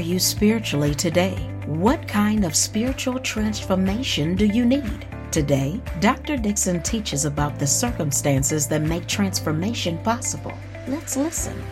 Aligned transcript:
you 0.00 0.18
spiritually 0.18 0.94
today? 0.94 1.34
What 1.66 2.08
kind 2.08 2.46
of 2.46 2.56
spiritual 2.56 3.18
transformation 3.18 4.34
do 4.34 4.46
you 4.46 4.64
need? 4.64 5.06
Today, 5.30 5.78
Dr. 6.00 6.38
Dixon 6.38 6.82
teaches 6.82 7.26
about 7.26 7.58
the 7.58 7.66
circumstances 7.66 8.66
that 8.68 8.80
make 8.80 9.06
transformation 9.06 9.98
possible. 9.98 10.54
Let's 10.88 11.18
listen. 11.18 11.62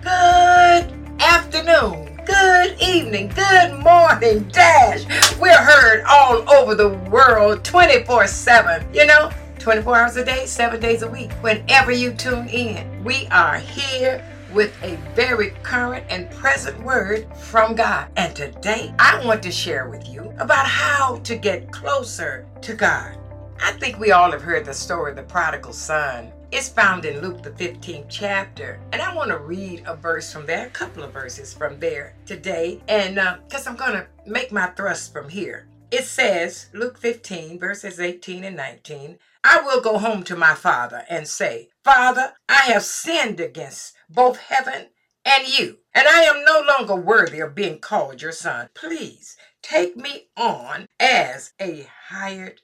Good 0.00 0.90
afternoon, 1.20 2.18
good 2.24 2.80
evening, 2.80 3.28
good 3.28 3.78
morning, 3.84 4.48
Dash. 4.48 5.04
We're 5.38 5.52
heard 5.54 6.02
all 6.08 6.48
over 6.50 6.74
the 6.74 6.94
world 7.10 7.62
24 7.62 8.26
7. 8.26 8.94
You 8.94 9.04
know, 9.04 9.30
24 9.58 9.96
hours 9.98 10.16
a 10.16 10.24
day, 10.24 10.46
seven 10.46 10.80
days 10.80 11.02
a 11.02 11.10
week. 11.10 11.30
Whenever 11.42 11.92
you 11.92 12.14
tune 12.14 12.48
in, 12.48 13.04
we 13.04 13.26
are 13.30 13.58
here 13.58 14.24
with 14.56 14.82
a 14.82 14.96
very 15.14 15.50
current 15.62 16.06
and 16.08 16.30
present 16.30 16.82
word 16.82 17.26
from 17.36 17.74
God. 17.74 18.08
And 18.16 18.34
today 18.34 18.94
I 18.98 19.22
want 19.22 19.42
to 19.42 19.52
share 19.52 19.90
with 19.90 20.08
you 20.08 20.32
about 20.38 20.66
how 20.66 21.16
to 21.24 21.36
get 21.36 21.70
closer 21.70 22.46
to 22.62 22.72
God. 22.72 23.18
I 23.62 23.72
think 23.72 23.98
we 23.98 24.12
all 24.12 24.32
have 24.32 24.40
heard 24.40 24.64
the 24.64 24.72
story 24.72 25.10
of 25.10 25.16
the 25.16 25.24
prodigal 25.24 25.74
son. 25.74 26.32
It's 26.52 26.70
found 26.70 27.04
in 27.04 27.20
Luke, 27.20 27.42
the 27.42 27.50
15th 27.50 28.06
chapter. 28.08 28.80
And 28.92 29.02
I 29.02 29.14
want 29.14 29.30
to 29.30 29.38
read 29.38 29.82
a 29.86 29.94
verse 29.94 30.32
from 30.32 30.46
there, 30.46 30.68
a 30.68 30.70
couple 30.70 31.02
of 31.02 31.12
verses 31.12 31.52
from 31.52 31.78
there 31.78 32.14
today. 32.24 32.80
And 32.88 33.16
because 33.46 33.66
uh, 33.66 33.70
I'm 33.70 33.76
going 33.76 33.92
to 33.92 34.06
make 34.24 34.52
my 34.52 34.68
thrust 34.68 35.12
from 35.12 35.28
here. 35.28 35.66
It 35.90 36.04
says, 36.04 36.66
Luke 36.72 36.98
15, 36.98 37.60
verses 37.60 38.00
18 38.00 38.42
and 38.42 38.56
19, 38.56 39.18
I 39.44 39.60
will 39.60 39.80
go 39.80 39.98
home 39.98 40.24
to 40.24 40.36
my 40.36 40.54
father 40.54 41.04
and 41.08 41.28
say, 41.28 41.68
Father, 41.84 42.34
I 42.48 42.62
have 42.72 42.82
sinned 42.82 43.38
against 43.38 43.94
both 44.10 44.38
heaven 44.38 44.88
and 45.24 45.46
you, 45.46 45.78
and 45.94 46.08
I 46.08 46.22
am 46.22 46.44
no 46.44 46.60
longer 46.66 46.96
worthy 46.96 47.40
of 47.40 47.54
being 47.54 47.78
called 47.78 48.20
your 48.20 48.32
son. 48.32 48.68
Please 48.74 49.36
take 49.62 49.96
me 49.96 50.28
on 50.36 50.86
as 50.98 51.52
a 51.60 51.88
hired 52.08 52.62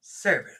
servant. 0.00 0.56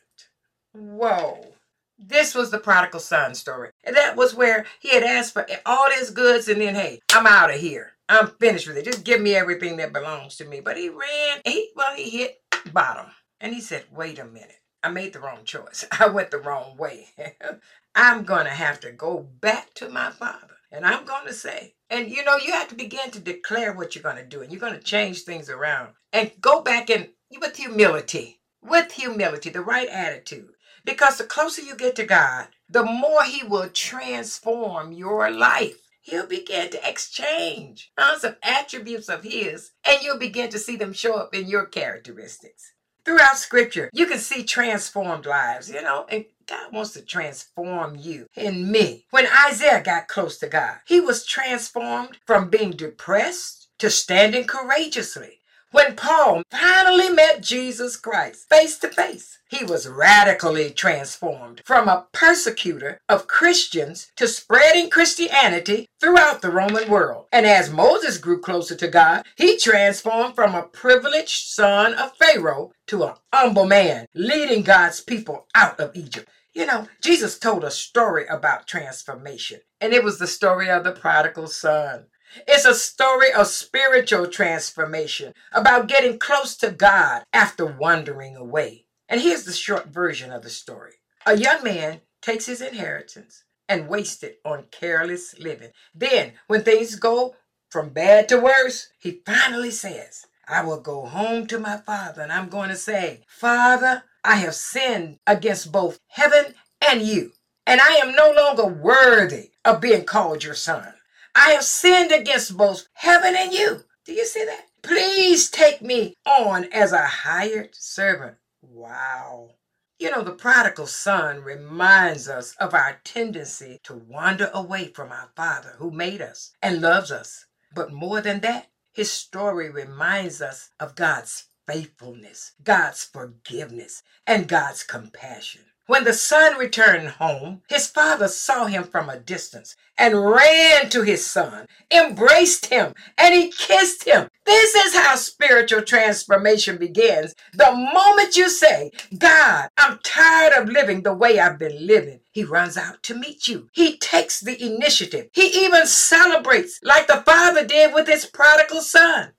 Whoa. 0.72 1.54
This 1.98 2.34
was 2.34 2.50
the 2.50 2.58
prodigal 2.58 3.00
son 3.00 3.34
story. 3.34 3.70
And 3.84 3.96
that 3.96 4.16
was 4.16 4.34
where 4.34 4.64
he 4.78 4.90
had 4.90 5.02
asked 5.02 5.34
for 5.34 5.46
all 5.66 5.90
his 5.90 6.10
goods 6.10 6.48
and 6.48 6.60
then, 6.60 6.74
hey, 6.74 7.00
I'm 7.12 7.26
out 7.26 7.52
of 7.52 7.60
here. 7.60 7.92
I'm 8.10 8.26
finished 8.26 8.66
with 8.66 8.76
it. 8.76 8.84
Just 8.84 9.04
give 9.04 9.20
me 9.20 9.36
everything 9.36 9.76
that 9.76 9.92
belongs 9.92 10.36
to 10.36 10.44
me. 10.44 10.60
But 10.60 10.76
he 10.76 10.88
ran, 10.88 11.40
he, 11.44 11.70
well, 11.76 11.94
he 11.94 12.10
hit 12.10 12.42
bottom. 12.72 13.06
And 13.40 13.54
he 13.54 13.60
said, 13.60 13.84
wait 13.92 14.18
a 14.18 14.24
minute. 14.24 14.58
I 14.82 14.88
made 14.88 15.12
the 15.12 15.20
wrong 15.20 15.44
choice. 15.44 15.84
I 16.00 16.08
went 16.08 16.32
the 16.32 16.38
wrong 16.38 16.76
way. 16.76 17.06
I'm 17.94 18.24
going 18.24 18.46
to 18.46 18.50
have 18.50 18.80
to 18.80 18.90
go 18.90 19.20
back 19.40 19.74
to 19.74 19.88
my 19.88 20.10
father. 20.10 20.56
And 20.72 20.84
I'm 20.84 21.04
going 21.04 21.26
to 21.26 21.32
say, 21.32 21.74
and 21.88 22.10
you 22.10 22.24
know, 22.24 22.36
you 22.36 22.52
have 22.52 22.68
to 22.68 22.74
begin 22.74 23.12
to 23.12 23.20
declare 23.20 23.72
what 23.72 23.94
you're 23.94 24.02
going 24.02 24.16
to 24.16 24.26
do. 24.26 24.42
And 24.42 24.50
you're 24.50 24.60
going 24.60 24.74
to 24.74 24.80
change 24.80 25.22
things 25.22 25.48
around. 25.48 25.90
And 26.12 26.32
go 26.40 26.62
back 26.62 26.90
and 26.90 27.10
with 27.40 27.56
humility, 27.56 28.40
with 28.60 28.90
humility, 28.90 29.50
the 29.50 29.62
right 29.62 29.88
attitude. 29.88 30.50
Because 30.84 31.18
the 31.18 31.24
closer 31.24 31.62
you 31.62 31.76
get 31.76 31.94
to 31.96 32.04
God, 32.04 32.48
the 32.68 32.84
more 32.84 33.22
He 33.22 33.44
will 33.44 33.68
transform 33.68 34.92
your 34.92 35.30
life. 35.30 35.89
He'll 36.02 36.26
begin 36.26 36.70
to 36.70 36.88
exchange 36.88 37.92
some 38.18 38.36
attributes 38.42 39.08
of 39.08 39.22
His, 39.22 39.72
and 39.84 40.02
you'll 40.02 40.18
begin 40.18 40.50
to 40.50 40.58
see 40.58 40.76
them 40.76 40.92
show 40.92 41.14
up 41.14 41.34
in 41.34 41.48
your 41.48 41.66
characteristics. 41.66 42.72
Throughout 43.04 43.38
Scripture, 43.38 43.90
you 43.92 44.06
can 44.06 44.18
see 44.18 44.44
transformed 44.44 45.26
lives, 45.26 45.70
you 45.70 45.82
know, 45.82 46.06
and 46.08 46.26
God 46.46 46.72
wants 46.72 46.92
to 46.92 47.02
transform 47.02 47.96
you 47.96 48.26
and 48.36 48.70
me. 48.70 49.06
When 49.10 49.26
Isaiah 49.48 49.82
got 49.82 50.08
close 50.08 50.38
to 50.38 50.48
God, 50.48 50.76
he 50.86 51.00
was 51.00 51.24
transformed 51.24 52.18
from 52.26 52.50
being 52.50 52.72
depressed 52.72 53.68
to 53.78 53.88
standing 53.88 54.44
courageously. 54.44 55.39
When 55.72 55.94
Paul 55.94 56.42
finally 56.50 57.10
met 57.10 57.42
Jesus 57.42 57.94
Christ 57.94 58.48
face 58.48 58.76
to 58.80 58.88
face, 58.88 59.38
he 59.48 59.64
was 59.64 59.86
radically 59.86 60.70
transformed 60.70 61.62
from 61.64 61.86
a 61.86 62.06
persecutor 62.12 63.00
of 63.08 63.28
Christians 63.28 64.10
to 64.16 64.26
spreading 64.26 64.90
Christianity 64.90 65.86
throughout 66.00 66.42
the 66.42 66.50
Roman 66.50 66.90
world. 66.90 67.26
And 67.30 67.46
as 67.46 67.70
Moses 67.70 68.18
grew 68.18 68.40
closer 68.40 68.74
to 68.74 68.88
God, 68.88 69.24
he 69.36 69.56
transformed 69.56 70.34
from 70.34 70.56
a 70.56 70.64
privileged 70.64 71.46
son 71.46 71.94
of 71.94 72.16
Pharaoh 72.16 72.72
to 72.88 73.04
an 73.04 73.14
humble 73.32 73.66
man, 73.66 74.06
leading 74.12 74.62
God's 74.62 75.00
people 75.00 75.46
out 75.54 75.78
of 75.78 75.94
Egypt. 75.94 76.28
You 76.52 76.66
know, 76.66 76.88
Jesus 77.00 77.38
told 77.38 77.62
a 77.62 77.70
story 77.70 78.26
about 78.26 78.66
transformation, 78.66 79.60
and 79.80 79.92
it 79.92 80.02
was 80.02 80.18
the 80.18 80.26
story 80.26 80.68
of 80.68 80.82
the 80.82 80.90
prodigal 80.90 81.46
son. 81.46 82.06
It's 82.46 82.64
a 82.64 82.74
story 82.74 83.32
of 83.32 83.46
spiritual 83.46 84.28
transformation, 84.28 85.34
about 85.52 85.88
getting 85.88 86.18
close 86.18 86.56
to 86.58 86.70
God 86.70 87.24
after 87.32 87.66
wandering 87.66 88.36
away. 88.36 88.86
And 89.08 89.20
here's 89.20 89.44
the 89.44 89.52
short 89.52 89.88
version 89.88 90.30
of 90.30 90.42
the 90.42 90.50
story 90.50 90.94
A 91.26 91.36
young 91.36 91.64
man 91.64 92.00
takes 92.22 92.46
his 92.46 92.60
inheritance 92.60 93.44
and 93.68 93.88
wastes 93.88 94.22
it 94.22 94.40
on 94.44 94.64
careless 94.70 95.38
living. 95.38 95.70
Then, 95.94 96.32
when 96.46 96.62
things 96.62 96.96
go 96.96 97.36
from 97.70 97.90
bad 97.90 98.28
to 98.28 98.38
worse, 98.38 98.88
he 98.98 99.22
finally 99.24 99.70
says, 99.70 100.26
I 100.48 100.64
will 100.64 100.80
go 100.80 101.06
home 101.06 101.46
to 101.46 101.58
my 101.58 101.76
father 101.76 102.22
and 102.22 102.32
I'm 102.32 102.48
going 102.48 102.68
to 102.70 102.76
say, 102.76 103.24
Father, 103.28 104.02
I 104.24 104.36
have 104.36 104.54
sinned 104.54 105.18
against 105.26 105.72
both 105.72 105.98
heaven 106.08 106.54
and 106.88 107.02
you, 107.02 107.32
and 107.66 107.80
I 107.80 107.94
am 107.94 108.14
no 108.14 108.32
longer 108.32 108.66
worthy 108.66 109.50
of 109.64 109.80
being 109.80 110.04
called 110.04 110.44
your 110.44 110.54
son. 110.54 110.94
I 111.34 111.50
have 111.50 111.64
sinned 111.64 112.12
against 112.12 112.56
both 112.56 112.88
heaven 112.94 113.34
and 113.36 113.52
you. 113.52 113.84
Do 114.04 114.12
you 114.12 114.26
see 114.26 114.44
that? 114.44 114.66
Please 114.82 115.50
take 115.50 115.82
me 115.82 116.14
on 116.26 116.64
as 116.72 116.92
a 116.92 117.04
hired 117.04 117.74
servant. 117.74 118.36
Wow. 118.62 119.50
You 119.98 120.10
know, 120.10 120.22
the 120.22 120.32
prodigal 120.32 120.86
son 120.86 121.42
reminds 121.42 122.28
us 122.28 122.56
of 122.56 122.72
our 122.72 123.00
tendency 123.04 123.78
to 123.84 123.94
wander 123.94 124.50
away 124.54 124.88
from 124.88 125.12
our 125.12 125.30
Father 125.36 125.74
who 125.78 125.90
made 125.90 126.22
us 126.22 126.52
and 126.62 126.80
loves 126.80 127.12
us. 127.12 127.44
But 127.74 127.92
more 127.92 128.20
than 128.20 128.40
that, 128.40 128.68
his 128.92 129.12
story 129.12 129.70
reminds 129.70 130.40
us 130.40 130.70
of 130.80 130.96
God's 130.96 131.44
faithfulness, 131.66 132.52
God's 132.62 133.04
forgiveness, 133.04 134.02
and 134.26 134.48
God's 134.48 134.82
compassion. 134.82 135.66
When 135.86 136.04
the 136.04 136.12
son 136.12 136.56
returned 136.56 137.08
home, 137.08 137.62
his 137.68 137.88
father 137.88 138.28
saw 138.28 138.66
him 138.66 138.84
from 138.84 139.08
a 139.08 139.18
distance 139.18 139.74
and 139.98 140.24
ran 140.24 140.88
to 140.90 141.02
his 141.02 141.26
son, 141.26 141.66
embraced 141.90 142.66
him, 142.66 142.94
and 143.18 143.34
he 143.34 143.50
kissed 143.50 144.04
him. 144.04 144.28
This 144.46 144.74
is 144.74 144.94
how 144.94 145.16
spiritual 145.16 145.82
transformation 145.82 146.76
begins. 146.76 147.34
The 147.54 147.72
moment 147.72 148.36
you 148.36 148.48
say, 148.48 148.92
God, 149.18 149.68
I'm 149.76 149.98
tired 150.04 150.52
of 150.52 150.68
living 150.68 151.02
the 151.02 151.12
way 151.14 151.40
I've 151.40 151.58
been 151.58 151.86
living, 151.86 152.20
he 152.30 152.44
runs 152.44 152.76
out 152.76 153.02
to 153.04 153.14
meet 153.14 153.48
you. 153.48 153.68
He 153.72 153.98
takes 153.98 154.40
the 154.40 154.62
initiative. 154.64 155.28
He 155.32 155.64
even 155.64 155.86
celebrates 155.86 156.78
like 156.84 157.08
the 157.08 157.22
father 157.26 157.66
did 157.66 157.92
with 157.92 158.06
his 158.06 158.26
prodigal 158.26 158.82
son. 158.82 159.32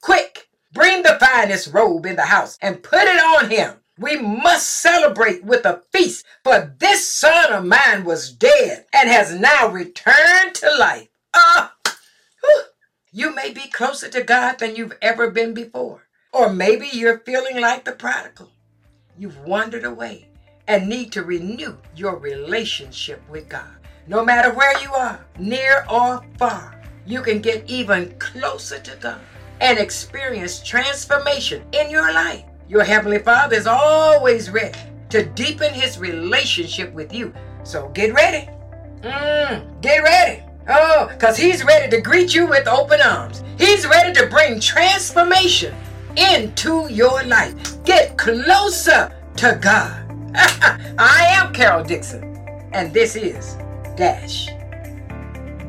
Quick, 0.00 0.48
bring 0.72 1.02
the 1.02 1.18
finest 1.20 1.72
robe 1.72 2.06
in 2.06 2.16
the 2.16 2.22
house 2.22 2.58
and 2.60 2.82
put 2.82 3.04
it 3.04 3.18
on 3.18 3.50
him. 3.50 3.81
We 3.98 4.16
must 4.16 4.80
celebrate 4.80 5.44
with 5.44 5.66
a 5.66 5.82
feast, 5.92 6.24
for 6.42 6.74
this 6.78 7.06
son 7.06 7.52
of 7.52 7.66
mine 7.66 8.04
was 8.04 8.32
dead 8.32 8.86
and 8.92 9.08
has 9.10 9.38
now 9.38 9.68
returned 9.68 10.54
to 10.54 10.74
life. 10.78 11.08
Ah, 11.34 11.74
uh, 11.84 11.92
you 13.10 13.34
may 13.34 13.52
be 13.52 13.68
closer 13.68 14.08
to 14.08 14.22
God 14.22 14.58
than 14.58 14.74
you've 14.74 14.96
ever 15.02 15.30
been 15.30 15.52
before. 15.52 16.06
Or 16.32 16.50
maybe 16.50 16.88
you're 16.90 17.18
feeling 17.18 17.60
like 17.60 17.84
the 17.84 17.92
prodigal. 17.92 18.50
You've 19.18 19.38
wandered 19.40 19.84
away 19.84 20.28
and 20.66 20.88
need 20.88 21.12
to 21.12 21.22
renew 21.22 21.76
your 21.94 22.16
relationship 22.16 23.22
with 23.28 23.50
God. 23.50 23.76
No 24.06 24.24
matter 24.24 24.52
where 24.54 24.80
you 24.80 24.94
are, 24.94 25.24
near 25.38 25.84
or 25.90 26.24
far, 26.38 26.80
you 27.04 27.20
can 27.20 27.42
get 27.42 27.68
even 27.68 28.18
closer 28.18 28.78
to 28.78 28.96
God 28.96 29.20
and 29.60 29.78
experience 29.78 30.62
transformation 30.62 31.62
in 31.72 31.90
your 31.90 32.10
life. 32.12 32.44
Your 32.72 32.84
Heavenly 32.84 33.18
Father 33.18 33.54
is 33.54 33.66
always 33.66 34.48
ready 34.48 34.78
to 35.10 35.26
deepen 35.26 35.74
His 35.74 35.98
relationship 35.98 36.90
with 36.94 37.12
you. 37.12 37.34
So 37.64 37.90
get 37.90 38.14
ready. 38.14 38.48
Mm, 39.02 39.82
get 39.82 40.02
ready. 40.02 40.42
Oh, 40.66 41.08
because 41.12 41.36
He's 41.36 41.62
ready 41.66 41.94
to 41.94 42.00
greet 42.00 42.34
you 42.34 42.46
with 42.46 42.66
open 42.66 43.02
arms. 43.02 43.44
He's 43.58 43.86
ready 43.86 44.14
to 44.14 44.26
bring 44.28 44.58
transformation 44.58 45.74
into 46.16 46.88
your 46.90 47.22
life. 47.24 47.84
Get 47.84 48.16
closer 48.16 49.14
to 49.36 49.58
God. 49.60 50.34
I 50.98 51.26
am 51.28 51.52
Carol 51.52 51.84
Dixon, 51.84 52.24
and 52.72 52.90
this 52.94 53.16
is 53.16 53.58
Dash. 53.98 54.48